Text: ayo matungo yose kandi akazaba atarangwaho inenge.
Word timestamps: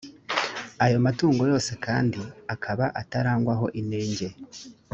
ayo 0.85 0.97
matungo 1.05 1.41
yose 1.51 1.71
kandi 1.85 2.21
akazaba 2.53 2.85
atarangwaho 3.01 3.65
inenge. 3.79 4.27